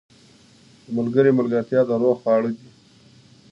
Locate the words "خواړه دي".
2.21-2.67